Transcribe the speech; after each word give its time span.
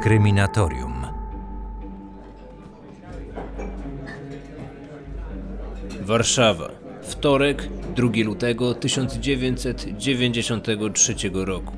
Kryminatorium. 0.00 1.06
Warszawa. 6.00 6.70
Wtorek, 7.02 7.68
2 7.96 8.08
lutego 8.24 8.74
1993 8.74 11.14
roku. 11.32 11.72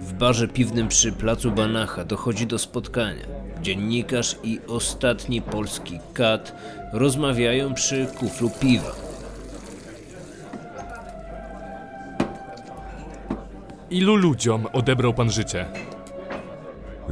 W 0.00 0.12
barze 0.12 0.48
piwnym 0.48 0.88
przy 0.88 1.12
placu 1.12 1.50
Banacha 1.50 2.04
dochodzi 2.04 2.46
do 2.46 2.58
spotkania. 2.58 3.24
Dziennikarz 3.62 4.36
i 4.44 4.60
ostatni 4.68 5.42
polski 5.42 5.98
kat 6.14 6.54
rozmawiają 6.92 7.74
przy 7.74 8.06
kuflu 8.18 8.50
piwa. 8.60 8.92
Ilu 13.90 14.16
ludziom 14.16 14.66
odebrał 14.72 15.14
pan 15.14 15.30
życie? 15.30 15.89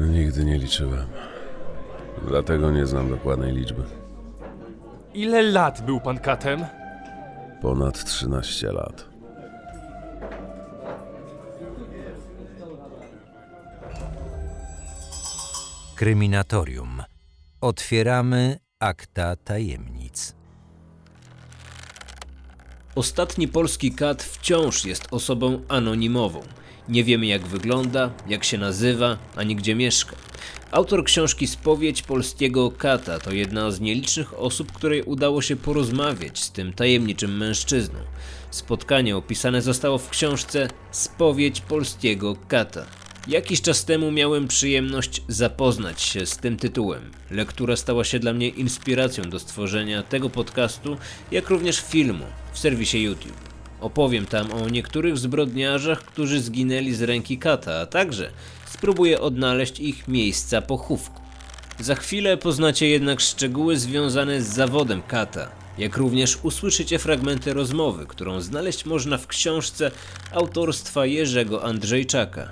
Nigdy 0.06 0.44
nie 0.44 0.58
liczyłem. 0.58 1.06
Dlatego 2.28 2.70
nie 2.70 2.86
znam 2.86 3.10
dokładnej 3.10 3.52
liczby. 3.52 3.82
Ile 5.14 5.42
lat 5.42 5.82
był 5.86 6.00
pan 6.00 6.18
katem? 6.18 6.64
Ponad 7.62 8.04
13 8.04 8.72
lat. 8.72 9.08
Kryminatorium. 15.94 17.02
Otwieramy 17.60 18.58
akta 18.80 19.36
tajemnic. 19.36 20.34
Ostatni 22.94 23.48
polski 23.48 23.92
kat 23.92 24.22
wciąż 24.22 24.84
jest 24.84 25.08
osobą 25.10 25.62
anonimową. 25.68 26.40
Nie 26.88 27.04
wiemy 27.04 27.26
jak 27.26 27.46
wygląda, 27.46 28.10
jak 28.28 28.44
się 28.44 28.58
nazywa, 28.58 29.18
ani 29.36 29.56
gdzie 29.56 29.74
mieszka. 29.74 30.16
Autor 30.70 31.04
książki 31.04 31.46
Spowiedź 31.46 32.02
polskiego 32.02 32.70
kata 32.70 33.18
to 33.18 33.32
jedna 33.32 33.70
z 33.70 33.80
nielicznych 33.80 34.38
osób, 34.38 34.72
której 34.72 35.02
udało 35.02 35.42
się 35.42 35.56
porozmawiać 35.56 36.38
z 36.38 36.52
tym 36.52 36.72
tajemniczym 36.72 37.36
mężczyzną. 37.36 37.98
Spotkanie 38.50 39.16
opisane 39.16 39.62
zostało 39.62 39.98
w 39.98 40.10
książce 40.10 40.68
Spowiedź 40.90 41.60
polskiego 41.60 42.36
kata. 42.48 42.86
Jakiś 43.28 43.62
czas 43.62 43.84
temu 43.84 44.12
miałem 44.12 44.48
przyjemność 44.48 45.22
zapoznać 45.28 46.02
się 46.02 46.26
z 46.26 46.36
tym 46.36 46.56
tytułem. 46.56 47.10
Lektura 47.30 47.76
stała 47.76 48.04
się 48.04 48.18
dla 48.18 48.32
mnie 48.32 48.48
inspiracją 48.48 49.24
do 49.24 49.38
stworzenia 49.38 50.02
tego 50.02 50.30
podcastu, 50.30 50.96
jak 51.30 51.50
również 51.50 51.80
filmu 51.80 52.24
w 52.52 52.58
serwisie 52.58 53.02
YouTube. 53.02 53.47
Opowiem 53.80 54.26
tam 54.26 54.52
o 54.52 54.68
niektórych 54.68 55.18
zbrodniarzach, 55.18 56.02
którzy 56.02 56.40
zginęli 56.40 56.92
z 56.92 57.02
ręki 57.02 57.38
kata, 57.38 57.80
a 57.80 57.86
także 57.86 58.30
spróbuję 58.66 59.20
odnaleźć 59.20 59.80
ich 59.80 60.08
miejsca 60.08 60.62
pochówku. 60.62 61.22
Za 61.80 61.94
chwilę 61.94 62.36
poznacie 62.36 62.88
jednak 62.88 63.20
szczegóły 63.20 63.76
związane 63.76 64.42
z 64.42 64.46
zawodem 64.46 65.02
kata, 65.02 65.50
jak 65.78 65.96
również 65.96 66.38
usłyszycie 66.42 66.98
fragmenty 66.98 67.54
rozmowy, 67.54 68.06
którą 68.06 68.40
znaleźć 68.40 68.86
można 68.86 69.18
w 69.18 69.26
książce 69.26 69.90
autorstwa 70.32 71.06
Jerzego 71.06 71.64
Andrzejczaka. 71.64 72.48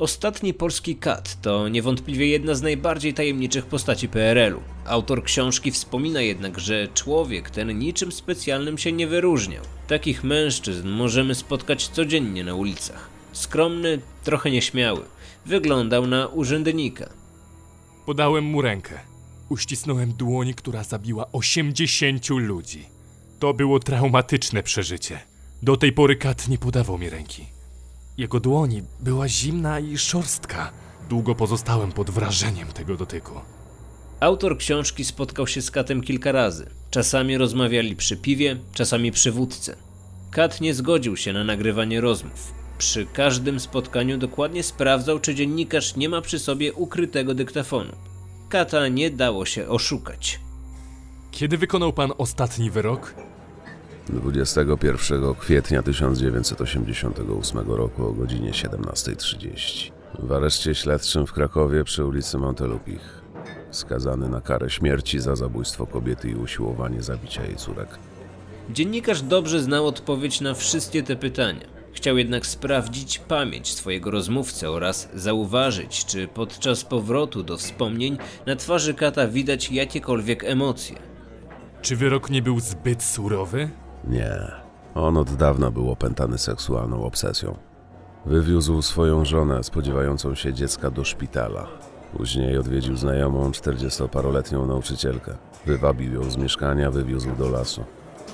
Ostatni 0.00 0.54
polski 0.54 0.96
kat 0.96 1.40
to 1.42 1.68
niewątpliwie 1.68 2.26
jedna 2.26 2.54
z 2.54 2.62
najbardziej 2.62 3.14
tajemniczych 3.14 3.66
postaci 3.66 4.08
PRL-u. 4.08 4.60
Autor 4.86 5.24
książki 5.24 5.70
wspomina 5.70 6.20
jednak, 6.20 6.58
że 6.58 6.88
człowiek 6.94 7.50
ten 7.50 7.78
niczym 7.78 8.12
specjalnym 8.12 8.78
się 8.78 8.92
nie 8.92 9.06
wyróżniał. 9.06 9.64
Takich 9.88 10.24
mężczyzn 10.24 10.88
możemy 10.88 11.34
spotkać 11.34 11.88
codziennie 11.88 12.44
na 12.44 12.54
ulicach. 12.54 13.10
Skromny, 13.32 13.98
trochę 14.24 14.50
nieśmiały. 14.50 15.00
Wyglądał 15.46 16.06
na 16.06 16.26
urzędnika. 16.26 17.08
Podałem 18.06 18.44
mu 18.44 18.62
rękę. 18.62 19.00
Uścisnąłem 19.48 20.12
dłoń, 20.12 20.54
która 20.54 20.84
zabiła 20.84 21.32
80 21.32 22.28
ludzi. 22.28 22.86
To 23.38 23.54
było 23.54 23.80
traumatyczne 23.80 24.62
przeżycie. 24.62 25.20
Do 25.62 25.76
tej 25.76 25.92
pory 25.92 26.16
kat 26.16 26.48
nie 26.48 26.58
podawał 26.58 26.98
mi 26.98 27.10
ręki. 27.10 27.59
Jego 28.20 28.40
dłoń 28.40 28.82
była 29.00 29.28
zimna 29.28 29.80
i 29.80 29.98
szorstka. 29.98 30.72
Długo 31.08 31.34
pozostałem 31.34 31.92
pod 31.92 32.10
wrażeniem 32.10 32.68
tego 32.68 32.96
dotyku. 32.96 33.34
Autor 34.20 34.58
książki 34.58 35.04
spotkał 35.04 35.46
się 35.46 35.62
z 35.62 35.70
Katem 35.70 36.00
kilka 36.00 36.32
razy. 36.32 36.70
Czasami 36.90 37.38
rozmawiali 37.38 37.96
przy 37.96 38.16
piwie, 38.16 38.56
czasami 38.74 39.12
przy 39.12 39.32
wódce. 39.32 39.76
Kat 40.30 40.60
nie 40.60 40.74
zgodził 40.74 41.16
się 41.16 41.32
na 41.32 41.44
nagrywanie 41.44 42.00
rozmów. 42.00 42.52
Przy 42.78 43.06
każdym 43.06 43.60
spotkaniu 43.60 44.18
dokładnie 44.18 44.62
sprawdzał, 44.62 45.20
czy 45.20 45.34
dziennikarz 45.34 45.96
nie 45.96 46.08
ma 46.08 46.20
przy 46.20 46.38
sobie 46.38 46.72
ukrytego 46.72 47.34
dyktafonu. 47.34 47.92
Kata 48.48 48.88
nie 48.88 49.10
dało 49.10 49.46
się 49.46 49.68
oszukać. 49.68 50.40
Kiedy 51.30 51.58
wykonał 51.58 51.92
pan 51.92 52.12
ostatni 52.18 52.70
wyrok? 52.70 53.14
21 54.12 55.34
kwietnia 55.34 55.82
1988 55.82 57.70
roku 57.70 58.06
o 58.06 58.12
godzinie 58.12 58.50
17.30. 58.50 59.90
W 60.18 60.32
areszcie 60.32 60.74
śledczym 60.74 61.26
w 61.26 61.32
Krakowie 61.32 61.84
przy 61.84 62.04
ulicy 62.04 62.38
Montelupich. 62.38 63.22
Skazany 63.70 64.28
na 64.28 64.40
karę 64.40 64.70
śmierci 64.70 65.20
za 65.20 65.36
zabójstwo 65.36 65.86
kobiety 65.86 66.30
i 66.30 66.34
usiłowanie 66.34 67.02
zabicia 67.02 67.44
jej 67.44 67.56
córek. 67.56 67.88
Dziennikarz 68.70 69.22
dobrze 69.22 69.60
znał 69.60 69.86
odpowiedź 69.86 70.40
na 70.40 70.54
wszystkie 70.54 71.02
te 71.02 71.16
pytania. 71.16 71.66
Chciał 71.92 72.18
jednak 72.18 72.46
sprawdzić 72.46 73.18
pamięć 73.18 73.74
swojego 73.74 74.10
rozmówcy 74.10 74.70
oraz 74.70 75.08
zauważyć, 75.14 76.04
czy 76.04 76.28
podczas 76.28 76.84
powrotu 76.84 77.42
do 77.42 77.56
wspomnień 77.56 78.18
na 78.46 78.56
twarzy 78.56 78.94
kata 78.94 79.28
widać 79.28 79.70
jakiekolwiek 79.72 80.44
emocje. 80.44 80.96
Czy 81.82 81.96
wyrok 81.96 82.30
nie 82.30 82.42
był 82.42 82.60
zbyt 82.60 83.02
surowy? 83.02 83.70
Nie. 84.04 84.52
On 84.94 85.16
od 85.16 85.34
dawna 85.34 85.70
był 85.70 85.90
opętany 85.90 86.38
seksualną 86.38 87.04
obsesją. 87.04 87.56
Wywiózł 88.26 88.82
swoją 88.82 89.24
żonę, 89.24 89.64
spodziewającą 89.64 90.34
się 90.34 90.54
dziecka, 90.54 90.90
do 90.90 91.04
szpitala. 91.04 91.68
Później 92.16 92.58
odwiedził 92.58 92.96
znajomą, 92.96 93.50
40-paroletnią 93.50 94.66
nauczycielkę. 94.66 95.36
Wywabił 95.66 96.14
ją 96.14 96.30
z 96.30 96.36
mieszkania, 96.36 96.90
wywiózł 96.90 97.36
do 97.36 97.50
lasu. 97.50 97.84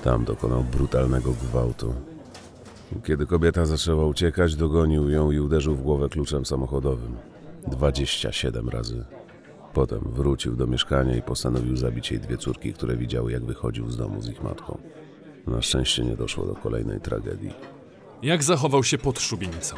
Tam 0.04 0.24
dokonał 0.24 0.64
brutalnego 0.64 1.32
gwałtu. 1.32 1.94
Kiedy 3.04 3.26
kobieta 3.26 3.66
zaczęła 3.66 4.06
uciekać, 4.06 4.56
dogonił 4.56 5.10
ją 5.10 5.30
i 5.30 5.40
uderzył 5.40 5.74
w 5.74 5.82
głowę 5.82 6.08
kluczem 6.08 6.46
samochodowym. 6.46 7.16
27 7.66 8.68
razy. 8.68 9.04
Potem 9.74 10.00
wrócił 10.00 10.56
do 10.56 10.66
mieszkania 10.66 11.16
i 11.16 11.22
postanowił 11.22 11.76
zabić 11.76 12.10
jej 12.10 12.20
dwie 12.20 12.36
córki, 12.36 12.72
które 12.72 12.96
widziały, 12.96 13.32
jak 13.32 13.44
wychodził 13.44 13.90
z 13.90 13.96
domu 13.96 14.22
z 14.22 14.28
ich 14.28 14.42
matką. 14.42 14.78
Na 15.46 15.62
szczęście 15.62 16.04
nie 16.04 16.16
doszło 16.16 16.46
do 16.46 16.54
kolejnej 16.54 17.00
tragedii. 17.00 17.52
Jak 18.22 18.42
zachował 18.42 18.84
się 18.84 18.98
pod 18.98 19.20
szubienicą? 19.20 19.76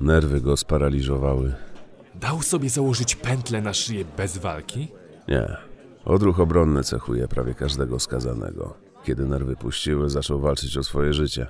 Nerwy 0.00 0.40
go 0.40 0.56
sparaliżowały. 0.56 1.54
Dał 2.14 2.42
sobie 2.42 2.70
założyć 2.70 3.16
pętlę 3.16 3.60
na 3.60 3.72
szyję 3.72 4.04
bez 4.16 4.38
walki? 4.38 4.88
Nie. 5.28 5.56
Odruch 6.04 6.40
obronny 6.40 6.82
cechuje 6.84 7.28
prawie 7.28 7.54
każdego 7.54 7.98
skazanego. 8.00 8.74
Kiedy 9.04 9.26
nerwy 9.26 9.56
puściły, 9.56 10.10
zaczął 10.10 10.40
walczyć 10.40 10.76
o 10.76 10.82
swoje 10.82 11.12
życie. 11.12 11.46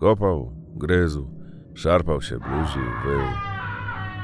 Kopał, 0.00 0.52
gryzł, 0.76 1.28
szarpał 1.74 2.22
się, 2.22 2.38
bluził, 2.38 2.82
wył. 3.04 3.20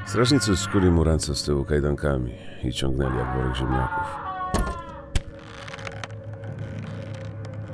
Strażnicy 0.06 0.56
skuli 0.56 0.90
mu 0.90 1.04
ręce 1.04 1.34
z 1.34 1.42
tyłu 1.42 1.64
kajdankami 1.64 2.32
i 2.64 2.72
ciągnęli 2.72 3.16
jak 3.16 3.36
worek 3.36 3.56
ziemniaków. 3.56 4.19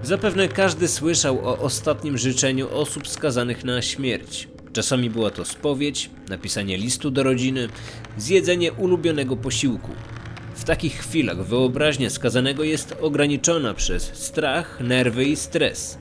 Zapewne 0.06 0.48
każdy 0.48 0.88
słyszał 0.88 1.48
o 1.48 1.58
ostatnim 1.58 2.18
życzeniu 2.18 2.68
osób 2.70 3.08
skazanych 3.08 3.64
na 3.64 3.82
śmierć. 3.82 4.48
Czasami 4.72 5.10
była 5.10 5.30
to 5.30 5.44
spowiedź, 5.44 6.10
napisanie 6.28 6.76
listu 6.76 7.10
do 7.10 7.22
rodziny, 7.22 7.68
zjedzenie 8.18 8.72
ulubionego 8.72 9.36
posiłku. 9.36 9.90
W 10.54 10.64
takich 10.64 10.94
chwilach 10.94 11.44
wyobraźnia 11.44 12.10
skazanego 12.10 12.64
jest 12.64 12.96
ograniczona 13.00 13.74
przez 13.74 14.02
strach, 14.02 14.80
nerwy 14.80 15.24
i 15.24 15.36
stres. 15.36 15.98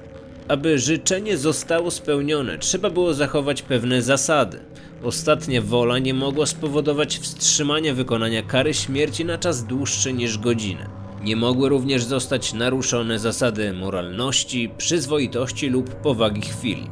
Aby 0.47 0.79
życzenie 0.79 1.37
zostało 1.37 1.91
spełnione, 1.91 2.57
trzeba 2.57 2.89
było 2.89 3.13
zachować 3.13 3.61
pewne 3.61 4.01
zasady. 4.01 4.59
Ostatnia 5.03 5.61
wola 5.61 5.99
nie 5.99 6.13
mogła 6.13 6.45
spowodować 6.45 7.19
wstrzymania 7.19 7.93
wykonania 7.93 8.43
kary 8.43 8.73
śmierci 8.73 9.25
na 9.25 9.37
czas 9.37 9.65
dłuższy 9.65 10.13
niż 10.13 10.37
godzinę. 10.37 10.94
Nie 11.25 11.35
mogły 11.35 11.69
również 11.69 12.03
zostać 12.03 12.53
naruszone 12.53 13.19
zasady 13.19 13.73
moralności, 13.73 14.69
przyzwoitości 14.77 15.69
lub 15.69 15.89
powagi 15.89 16.41
chwili. 16.41 16.89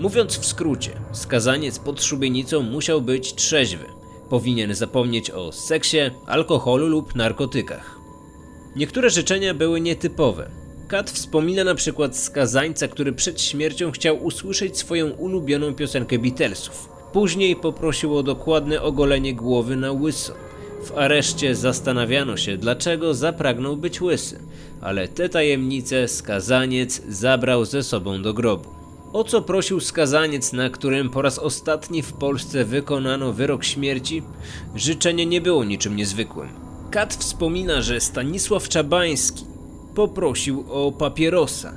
Mówiąc 0.00 0.38
w 0.38 0.46
skrócie, 0.46 0.90
skazaniec 1.12 1.78
pod 1.78 2.02
szubienicą 2.02 2.62
musiał 2.62 3.02
być 3.02 3.34
trzeźwy. 3.34 3.84
Powinien 4.28 4.74
zapomnieć 4.74 5.30
o 5.30 5.52
seksie, 5.52 5.98
alkoholu 6.26 6.88
lub 6.88 7.14
narkotykach. 7.14 7.98
Niektóre 8.76 9.10
życzenia 9.10 9.54
były 9.54 9.80
nietypowe. 9.80 10.50
Kat 10.88 11.10
wspomina 11.10 11.64
na 11.64 11.74
przykład 11.74 12.16
skazańca, 12.16 12.88
który 12.88 13.12
przed 13.12 13.42
śmiercią 13.42 13.90
chciał 13.90 14.24
usłyszeć 14.24 14.78
swoją 14.78 15.10
ulubioną 15.10 15.74
piosenkę 15.74 16.18
Beatlesów. 16.18 16.88
Później 17.12 17.56
poprosił 17.56 18.16
o 18.16 18.22
dokładne 18.22 18.82
ogolenie 18.82 19.34
głowy 19.34 19.76
na 19.76 19.92
łyso. 19.92 20.49
W 20.84 20.98
areszcie 20.98 21.54
zastanawiano 21.54 22.36
się, 22.36 22.56
dlaczego 22.56 23.14
zapragnął 23.14 23.76
być 23.76 24.00
łysy, 24.00 24.40
ale 24.80 25.08
te 25.08 25.28
tajemnice 25.28 26.08
skazaniec 26.08 27.02
zabrał 27.08 27.64
ze 27.64 27.82
sobą 27.82 28.22
do 28.22 28.34
grobu. 28.34 28.68
O 29.12 29.24
co 29.24 29.42
prosił 29.42 29.80
skazaniec, 29.80 30.52
na 30.52 30.70
którym 30.70 31.10
po 31.10 31.22
raz 31.22 31.38
ostatni 31.38 32.02
w 32.02 32.12
Polsce 32.12 32.64
wykonano 32.64 33.32
wyrok 33.32 33.64
śmierci? 33.64 34.22
Życzenie 34.74 35.26
nie 35.26 35.40
było 35.40 35.64
niczym 35.64 35.96
niezwykłym. 35.96 36.48
Kat 36.90 37.14
wspomina, 37.14 37.82
że 37.82 38.00
Stanisław 38.00 38.68
Czabański 38.68 39.44
poprosił 39.94 40.64
o 40.68 40.92
papierosa. 40.92 41.74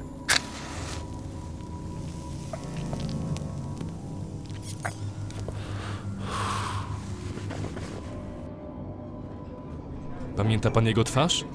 Pamięta 10.38 10.71
pan 10.71 10.85
jego 10.85 11.03
twarz? 11.03 11.45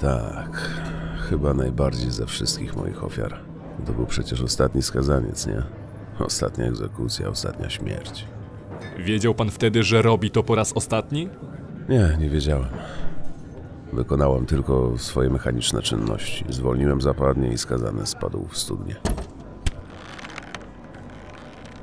Tak, 0.00 0.70
chyba 1.30 1.54
najbardziej 1.54 2.10
ze 2.10 2.26
wszystkich 2.26 2.76
moich 2.76 3.04
ofiar. 3.04 3.40
To 3.86 3.92
był 3.92 4.06
przecież 4.06 4.40
ostatni 4.40 4.82
skazaniec, 4.82 5.46
nie? 5.46 5.62
Ostatnia 6.18 6.64
egzekucja, 6.64 7.28
ostatnia 7.28 7.70
śmierć. 7.70 8.24
Wiedział 8.98 9.34
pan 9.34 9.50
wtedy, 9.50 9.82
że 9.82 10.02
robi 10.02 10.30
to 10.30 10.42
po 10.42 10.54
raz 10.54 10.72
ostatni? 10.72 11.28
Nie, 11.88 12.16
nie 12.20 12.30
wiedziałem. 12.30 12.68
Wykonałem 13.92 14.46
tylko 14.46 14.98
swoje 14.98 15.30
mechaniczne 15.30 15.82
czynności. 15.82 16.44
Zwolniłem 16.48 17.00
zapadnie 17.00 17.52
i 17.52 17.58
skazany 17.58 18.06
spadł 18.06 18.48
w 18.48 18.58
studnie. 18.58 18.96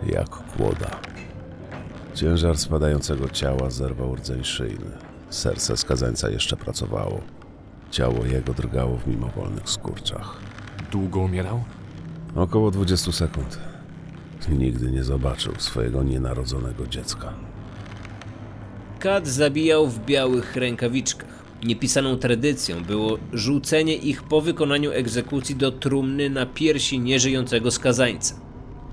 Jak 0.06 0.30
kłoda. 0.30 0.90
Ciężar 2.14 2.58
spadającego 2.58 3.30
ciała 3.30 3.70
zerwał 3.70 4.16
rdzeń 4.16 4.44
szyjny. 4.44 5.07
Serce 5.30 5.78
skazańca 5.78 6.30
jeszcze 6.30 6.58
pracowało. 6.58 7.22
Ciało 7.92 8.26
jego 8.26 8.54
drgało 8.54 8.98
w 8.98 9.08
mimowolnych 9.08 9.70
skurczach. 9.70 10.38
Długo 10.92 11.20
umierał? 11.20 11.64
Około 12.36 12.72
20 12.72 13.12
sekund. 13.12 13.60
Nigdy 14.50 14.92
nie 14.92 15.04
zobaczył 15.04 15.54
swojego 15.58 16.04
nienarodzonego 16.04 16.88
dziecka. 16.88 17.34
Kat 19.00 19.28
zabijał 19.28 19.88
w 19.88 20.06
białych 20.06 20.56
rękawiczkach. 20.56 21.44
Niepisaną 21.64 22.18
tradycją 22.18 22.84
było 22.84 23.18
rzucenie 23.34 23.96
ich 23.96 24.24
po 24.24 24.42
wykonaniu 24.42 24.92
egzekucji 24.92 25.56
do 25.56 25.72
trumny 25.72 26.30
na 26.30 26.46
piersi 26.46 27.00
nieżyjącego 27.00 27.72
skazańca. 27.72 28.36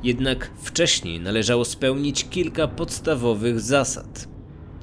Jednak 0.02 0.50
wcześniej 0.62 1.20
należało 1.20 1.64
spełnić 1.64 2.28
kilka 2.30 2.68
podstawowych 2.68 3.60
zasad. 3.60 4.33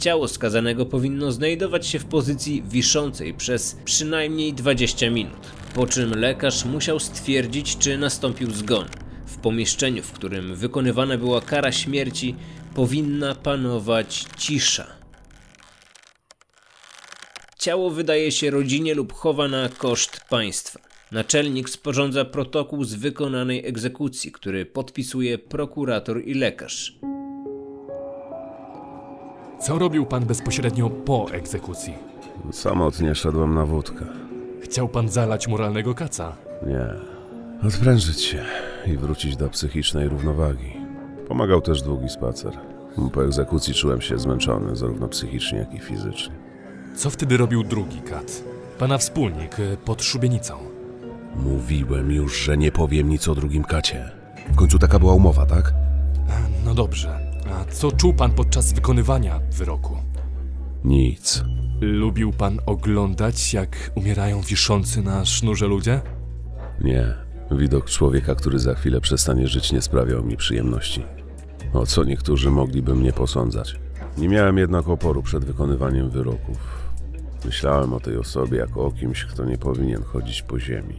Ciało 0.01 0.27
skazanego 0.27 0.85
powinno 0.85 1.31
znajdować 1.31 1.87
się 1.87 1.99
w 1.99 2.05
pozycji 2.05 2.63
wiszącej 2.67 3.33
przez 3.33 3.77
przynajmniej 3.85 4.53
20 4.53 5.09
minut, 5.09 5.51
po 5.75 5.87
czym 5.87 6.11
lekarz 6.13 6.65
musiał 6.65 6.99
stwierdzić, 6.99 7.77
czy 7.77 7.97
nastąpił 7.97 8.51
zgon. 8.51 8.85
W 9.25 9.37
pomieszczeniu, 9.37 10.03
w 10.03 10.11
którym 10.11 10.55
wykonywana 10.55 11.17
była 11.17 11.41
kara 11.41 11.71
śmierci, 11.71 12.35
powinna 12.75 13.35
panować 13.35 14.25
cisza. 14.37 14.87
Ciało 17.59 17.89
wydaje 17.89 18.31
się 18.31 18.51
rodzinie 18.51 18.95
lub 18.95 19.13
chowa 19.13 19.47
na 19.47 19.69
koszt 19.69 20.21
państwa. 20.29 20.79
Naczelnik 21.11 21.69
sporządza 21.69 22.25
protokół 22.25 22.83
z 22.83 22.93
wykonanej 22.93 23.65
egzekucji, 23.65 24.31
który 24.31 24.65
podpisuje 24.65 25.37
prokurator 25.37 26.21
i 26.25 26.33
lekarz. 26.33 27.01
Co 29.61 29.79
robił 29.79 30.05
pan 30.05 30.25
bezpośrednio 30.25 30.89
po 30.89 31.31
egzekucji? 31.31 31.93
Samotnie 32.51 33.15
szedłem 33.15 33.55
na 33.55 33.65
wódkę. 33.65 34.05
Chciał 34.63 34.89
pan 34.89 35.09
zalać 35.09 35.47
moralnego 35.47 35.95
kaca? 35.95 36.35
Nie. 36.67 36.87
Odprężyć 37.67 38.21
się 38.21 38.43
i 38.87 38.97
wrócić 38.97 39.37
do 39.37 39.49
psychicznej 39.49 40.09
równowagi. 40.09 40.73
Pomagał 41.27 41.61
też 41.61 41.81
długi 41.81 42.09
spacer. 42.09 42.53
Po 43.13 43.25
egzekucji 43.25 43.73
czułem 43.73 44.01
się 44.01 44.19
zmęczony, 44.19 44.75
zarówno 44.75 45.07
psychicznie, 45.07 45.57
jak 45.59 45.73
i 45.73 45.79
fizycznie. 45.79 46.35
Co 46.95 47.09
wtedy 47.09 47.37
robił 47.37 47.63
drugi 47.63 48.01
kat? 48.01 48.43
Pana 48.79 48.97
wspólnik 48.97 49.59
y, 49.59 49.77
pod 49.85 50.03
szubienicą. 50.03 50.53
Mówiłem 51.35 52.11
już, 52.11 52.37
że 52.37 52.57
nie 52.57 52.71
powiem 52.71 53.09
nic 53.09 53.27
o 53.27 53.35
drugim 53.35 53.63
kacie. 53.63 54.11
W 54.51 54.55
końcu 54.55 54.79
taka 54.79 54.99
była 54.99 55.13
umowa, 55.13 55.45
tak? 55.45 55.73
A, 56.29 56.65
No 56.65 56.73
dobrze. 56.73 57.30
A 57.53 57.65
co 57.65 57.91
czuł 57.91 58.13
pan 58.13 58.31
podczas 58.31 58.73
wykonywania 58.73 59.39
wyroku? 59.51 59.97
Nic. 60.83 61.43
Lubił 61.81 62.33
pan 62.33 62.59
oglądać, 62.65 63.53
jak 63.53 63.91
umierają 63.95 64.41
wiszący 64.41 65.01
na 65.01 65.25
sznurze 65.25 65.67
ludzie? 65.67 66.01
Nie. 66.81 67.13
Widok 67.51 67.89
człowieka, 67.89 68.35
który 68.35 68.59
za 68.59 68.75
chwilę 68.75 69.01
przestanie 69.01 69.47
żyć, 69.47 69.71
nie 69.71 69.81
sprawiał 69.81 70.23
mi 70.23 70.37
przyjemności. 70.37 71.03
O 71.73 71.85
co 71.85 72.03
niektórzy 72.03 72.51
mogliby 72.51 72.95
mnie 72.95 73.13
posądzać. 73.13 73.79
Nie 74.17 74.29
miałem 74.29 74.57
jednak 74.57 74.89
oporu 74.89 75.23
przed 75.23 75.45
wykonywaniem 75.45 76.09
wyroków. 76.09 76.57
Myślałem 77.45 77.93
o 77.93 77.99
tej 77.99 78.17
osobie 78.17 78.57
jako 78.57 78.85
o 78.85 78.91
kimś, 78.91 79.25
kto 79.25 79.45
nie 79.45 79.57
powinien 79.57 80.03
chodzić 80.03 80.41
po 80.41 80.59
ziemi. 80.59 80.95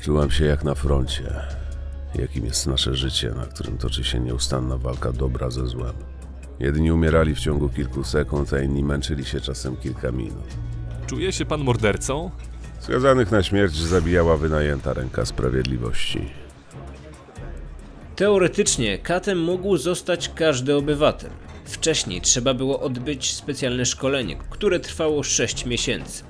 Czułem 0.00 0.30
się 0.30 0.44
jak 0.44 0.64
na 0.64 0.74
froncie, 0.74 1.34
jakim 2.18 2.44
jest 2.44 2.66
nasze 2.66 2.94
życie, 2.94 3.30
na 3.30 3.46
którym 3.46 3.78
toczy 3.78 4.04
się 4.04 4.20
nieustanna 4.20 4.78
walka 4.78 5.12
dobra 5.12 5.50
ze 5.50 5.66
złem. 5.66 5.94
Jedni 6.60 6.92
umierali 6.92 7.34
w 7.34 7.40
ciągu 7.40 7.68
kilku 7.68 8.04
sekund, 8.04 8.52
a 8.52 8.60
inni 8.60 8.84
męczyli 8.84 9.24
się 9.24 9.40
czasem 9.40 9.76
kilka 9.76 10.12
minut. 10.12 10.46
Czuje 11.06 11.32
się 11.32 11.44
pan 11.44 11.60
mordercą? 11.60 12.30
Skazanych 12.80 13.30
na 13.30 13.42
śmierć 13.42 13.76
zabijała 13.76 14.36
wynajęta 14.36 14.92
ręka 14.92 15.26
sprawiedliwości. 15.26 16.20
Teoretycznie 18.16 18.98
katem 18.98 19.42
mógł 19.42 19.76
zostać 19.76 20.30
każdy 20.34 20.74
obywatel. 20.76 21.30
Wcześniej 21.64 22.20
trzeba 22.20 22.54
było 22.54 22.80
odbyć 22.80 23.34
specjalne 23.34 23.86
szkolenie, 23.86 24.36
które 24.50 24.80
trwało 24.80 25.22
6 25.22 25.66
miesięcy. 25.66 26.24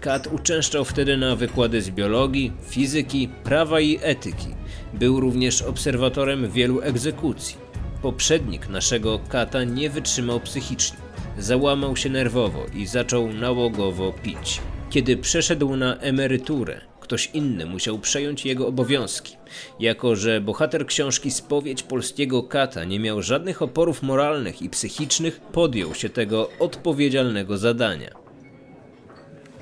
Kat 0.00 0.26
uczęszczał 0.26 0.84
wtedy 0.84 1.16
na 1.16 1.36
wykłady 1.36 1.82
z 1.82 1.90
biologii, 1.90 2.52
fizyki, 2.68 3.28
prawa 3.44 3.80
i 3.80 3.98
etyki. 4.02 4.57
Był 4.94 5.20
również 5.20 5.62
obserwatorem 5.62 6.50
wielu 6.50 6.80
egzekucji. 6.80 7.56
Poprzednik 8.02 8.68
naszego 8.68 9.20
kata 9.28 9.64
nie 9.64 9.90
wytrzymał 9.90 10.40
psychicznie. 10.40 10.98
Załamał 11.38 11.96
się 11.96 12.10
nerwowo 12.10 12.66
i 12.74 12.86
zaczął 12.86 13.32
nałogowo 13.32 14.12
pić. 14.22 14.60
Kiedy 14.90 15.16
przeszedł 15.16 15.76
na 15.76 15.96
emeryturę, 15.96 16.80
ktoś 17.00 17.30
inny 17.34 17.66
musiał 17.66 17.98
przejąć 17.98 18.46
jego 18.46 18.66
obowiązki. 18.66 19.36
Jako, 19.80 20.16
że 20.16 20.40
bohater 20.40 20.86
książki 20.86 21.30
Spowiedź 21.30 21.82
Polskiego 21.82 22.42
Kata 22.42 22.84
nie 22.84 23.00
miał 23.00 23.22
żadnych 23.22 23.62
oporów 23.62 24.02
moralnych 24.02 24.62
i 24.62 24.70
psychicznych, 24.70 25.40
podjął 25.40 25.94
się 25.94 26.08
tego 26.08 26.50
odpowiedzialnego 26.58 27.58
zadania. 27.58 28.10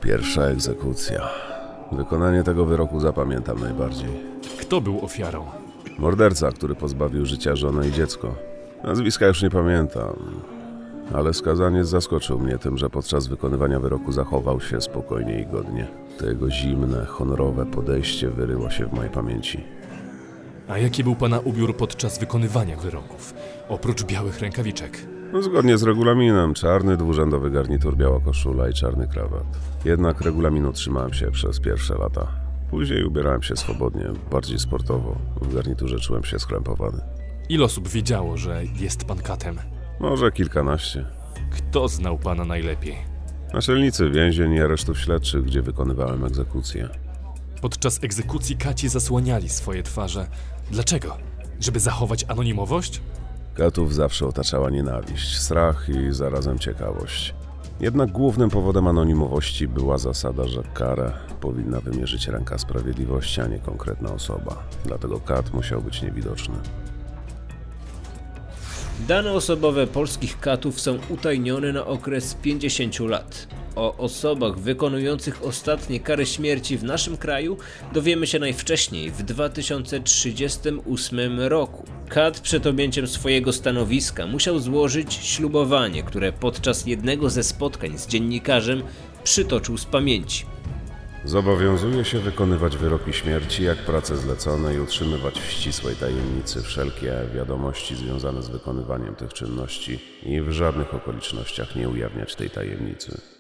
Pierwsza 0.03 0.43
egzekucja. 0.43 1.56
Wykonanie 1.93 2.43
tego 2.43 2.67
wyroku 2.67 3.01
zapamiętam 3.01 3.61
najbardziej. 3.61 4.09
Kto 4.61 4.81
był 4.81 5.05
ofiarą? 5.05 5.45
Morderca, 5.99 6.53
który 6.53 6.75
pozbawił 6.75 7.27
życia 7.27 7.57
żonę 7.57 7.89
i 7.89 7.93
dziecko. 7.93 8.35
Nazwiska 8.85 9.27
już 9.27 9.43
nie 9.43 9.51
pamiętam, 9.51 10.17
ale 11.15 11.35
skazaniec 11.35 11.89
zaskoczył 11.89 12.39
mnie 12.39 12.59
tym, 12.59 12.79
że 12.79 12.91
podczas 12.91 13.27
wykonywania 13.27 13.81
wyroku 13.81 14.13
zachował 14.13 14.61
się 14.61 14.81
spokojnie 14.81 15.41
i 15.41 15.47
godnie. 15.47 15.87
To 16.19 16.27
jego 16.27 16.51
zimne, 16.51 17.05
honorowe 17.05 17.67
podejście 17.67 18.31
wyryło 18.31 18.71
się 18.71 18.87
w 18.87 18.93
mojej 18.93 19.11
pamięci. 19.11 19.65
A 20.69 20.79
jaki 20.79 21.05
był 21.05 21.15
pana 21.15 21.41
ubiór 21.41 21.77
podczas 21.77 22.19
wykonywania 22.19 22.77
wyroków? 22.77 23.35
Oprócz 23.69 24.05
białych 24.05 24.41
rękawiczek. 24.41 25.16
No, 25.33 25.43
zgodnie 25.43 25.79
z 25.79 25.83
regulaminem, 25.83 26.55
czarny 26.55 26.97
dwurzędowy 26.97 27.51
garnitur, 27.51 27.97
biała 27.97 28.21
koszula 28.21 28.69
i 28.69 28.73
czarny 28.73 29.09
krawat. 29.09 29.45
Jednak 29.85 30.21
regulaminu 30.21 30.73
trzymałem 30.73 31.13
się 31.13 31.31
przez 31.31 31.61
pierwsze 31.61 31.99
lata. 31.99 32.27
Później 32.71 33.05
ubierałem 33.05 33.43
się 33.43 33.57
swobodnie, 33.57 34.05
bardziej 34.31 34.59
sportowo. 34.59 35.17
W 35.43 35.55
garniturze 35.55 35.99
czułem 36.01 36.25
się 36.25 36.39
skrępowany. 36.39 37.01
Ile 37.49 37.65
osób 37.65 37.89
wiedziało, 37.89 38.37
że 38.37 38.63
jest 38.65 39.05
pan 39.05 39.19
katem? 39.19 39.59
Może 40.01 40.33
kilkanaście. 40.33 41.07
Kto 41.51 41.89
znał 41.89 42.19
pana 42.19 42.45
najlepiej? 42.45 42.97
Naczelnicy 43.55 44.11
więzień 44.11 44.53
i 44.53 44.61
aresztów 44.61 44.99
śledczych, 45.01 45.45
gdzie 45.45 45.63
wykonywałem 45.63 46.25
egzekucje. 46.25 46.89
Podczas 47.63 48.05
egzekucji 48.05 48.57
kaci 48.57 48.89
zasłaniali 48.89 49.49
swoje 49.49 49.83
twarze. 49.83 50.27
Dlaczego? 50.71 51.17
Żeby 51.61 51.81
zachować 51.81 52.25
anonimowość? 52.29 53.03
Katów 53.57 53.95
zawsze 53.95 54.27
otaczała 54.27 54.71
nienawiść, 54.71 55.39
strach 55.39 55.89
i 55.89 56.13
zarazem 56.13 56.59
ciekawość. 56.59 57.35
Jednak 57.81 58.11
głównym 58.11 58.51
powodem 58.51 58.87
anonimowości 58.87 59.69
była 59.69 59.99
zasada, 59.99 60.47
że 60.47 60.63
karę 60.75 61.13
powinna 61.41 61.81
wymierzyć 61.81 62.29
ręka 62.29 62.59
sprawiedliwości, 62.59 63.41
a 63.41 63.47
nie 63.47 63.59
konkretna 63.59 64.13
osoba. 64.13 64.63
Dlatego 64.85 65.21
kat 65.21 65.55
musiał 65.55 65.83
być 65.83 66.03
niewidoczny. 66.03 66.55
Dane 69.09 69.33
osobowe 69.33 69.87
polskich 69.87 70.41
katów 70.41 70.81
są 70.81 70.99
utajnione 71.09 71.73
na 71.73 71.87
okres 71.87 72.35
50 72.35 73.01
lat. 73.01 73.49
O 73.77 73.97
osobach 73.97 74.59
wykonujących 74.59 75.45
ostatnie 75.45 76.01
kary 76.01 76.27
śmierci 76.27 76.79
w 76.79 76.85
naszym 76.85 77.17
kraju 77.17 77.57
dowiemy 77.93 78.27
się 78.27 78.39
najwcześniej 78.39 79.11
w 79.11 79.23
2038 79.23 81.41
roku. 81.41 81.85
Kat 82.09 82.41
przed 82.41 82.67
objęciem 82.67 83.07
swojego 83.07 83.53
stanowiska 83.53 84.27
musiał 84.27 84.59
złożyć 84.59 85.15
ślubowanie, 85.15 86.03
które 86.03 86.33
podczas 86.33 86.87
jednego 86.87 87.31
ze 87.31 87.43
spotkań 87.43 87.99
z 87.99 88.07
dziennikarzem 88.07 88.83
przytoczył 89.25 89.79
z 89.79 89.85
pamięci. 89.85 90.47
Zobowiązuje 91.25 92.05
się 92.05 92.19
wykonywać 92.19 92.77
wyroki 92.77 93.13
śmierci 93.13 93.63
jak 93.63 93.79
prace 93.79 94.17
zlecone 94.17 94.75
i 94.75 94.81
utrzymywać 94.81 95.41
w 95.41 95.51
ścisłej 95.51 95.97
tajemnicy 95.97 96.63
wszelkie 96.63 97.13
wiadomości 97.35 97.97
związane 97.97 98.43
z 98.43 98.49
wykonywaniem 98.49 99.15
tych 99.15 99.33
czynności 99.33 99.99
i 100.23 100.41
w 100.41 100.51
żadnych 100.51 100.95
okolicznościach 100.95 101.77
nie 101.77 101.89
ujawniać 101.89 102.35
tej 102.35 102.51
tajemnicy. 102.51 103.36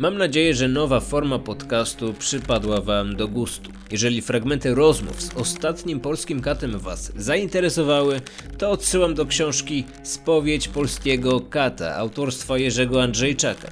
Mam 0.00 0.18
nadzieję, 0.18 0.54
że 0.54 0.68
nowa 0.68 1.00
forma 1.00 1.38
podcastu 1.38 2.14
przypadła 2.14 2.80
Wam 2.80 3.16
do 3.16 3.28
gustu. 3.28 3.70
Jeżeli 3.90 4.22
fragmenty 4.22 4.74
rozmów 4.74 5.22
z 5.22 5.36
ostatnim 5.36 6.00
polskim 6.00 6.40
katem 6.40 6.78
Was 6.78 7.12
zainteresowały, 7.16 8.20
to 8.58 8.70
odsyłam 8.70 9.14
do 9.14 9.26
książki 9.26 9.84
Spowiedź 10.02 10.68
polskiego 10.68 11.40
kata 11.40 11.96
autorstwa 11.96 12.58
Jerzego 12.58 13.02
Andrzejczaka. 13.02 13.68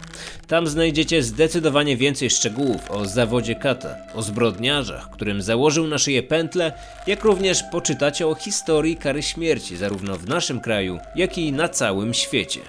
Tam 0.46 0.66
znajdziecie 0.66 1.22
zdecydowanie 1.22 1.96
więcej 1.96 2.30
szczegółów 2.30 2.90
o 2.90 3.06
zawodzie 3.06 3.54
kata, 3.54 3.96
o 4.14 4.22
zbrodniarzach, 4.22 5.10
którym 5.10 5.42
założył 5.42 5.86
na 5.86 5.98
szyję 5.98 6.22
pętle, 6.22 6.72
jak 7.06 7.24
również 7.24 7.62
poczytacie 7.72 8.26
o 8.26 8.34
historii 8.34 8.96
kary 8.96 9.22
śmierci 9.22 9.76
zarówno 9.76 10.16
w 10.16 10.28
naszym 10.28 10.60
kraju, 10.60 10.98
jak 11.14 11.38
i 11.38 11.52
na 11.52 11.68
całym 11.68 12.14
świecie. 12.14 12.60